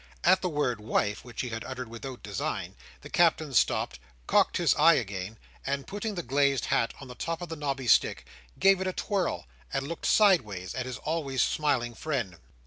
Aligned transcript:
At 0.23 0.41
the 0.41 0.49
word 0.49 0.81
"wife" 0.81 1.23
(which 1.23 1.41
he 1.41 1.49
had 1.49 1.63
uttered 1.63 1.87
without 1.87 2.23
design), 2.23 2.73
the 3.01 3.09
Captain 3.11 3.53
stopped, 3.53 3.99
cocked 4.25 4.57
his 4.57 4.73
eye 4.73 4.95
again, 4.95 5.37
and 5.63 5.85
putting 5.85 6.15
the 6.15 6.23
glazed 6.23 6.65
hat 6.65 6.91
on 6.99 7.07
the 7.07 7.13
top 7.13 7.39
of 7.39 7.49
the 7.49 7.55
knobby 7.55 7.85
stick, 7.85 8.25
gave 8.57 8.81
it 8.81 8.87
a 8.87 8.93
twirl, 8.93 9.45
and 9.71 9.87
looked 9.87 10.07
sideways 10.07 10.73
at 10.73 10.87
his 10.87 10.97
always 10.97 11.43
smiling 11.43 11.93
friend. 11.93 12.39